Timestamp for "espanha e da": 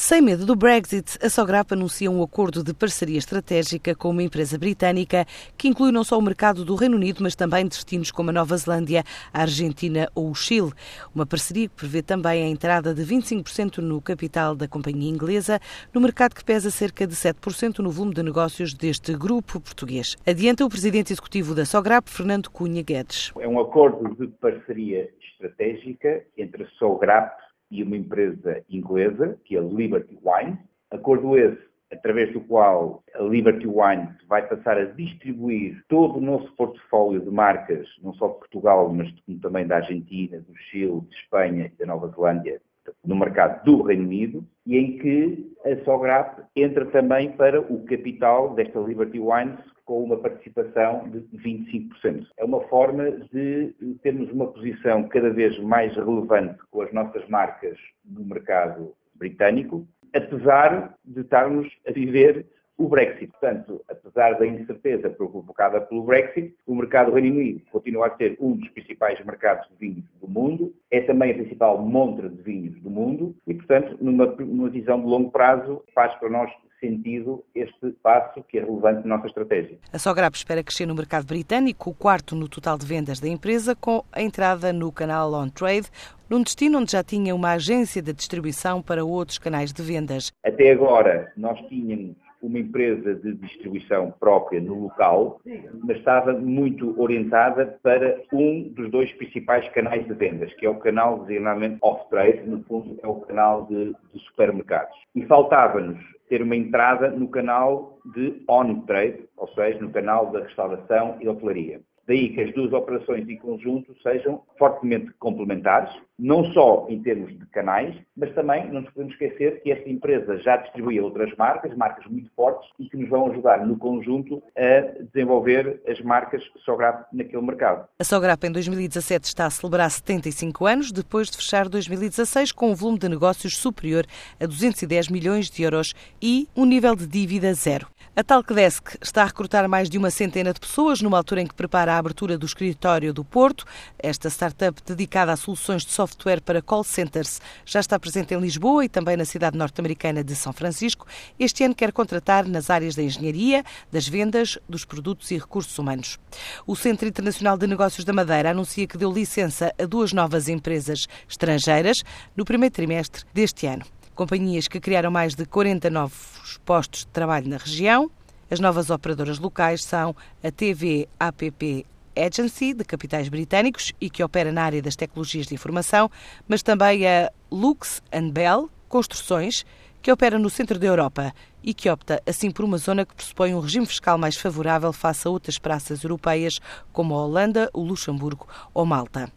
41.16-41.86